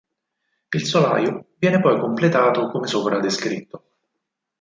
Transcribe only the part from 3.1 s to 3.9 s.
descritto.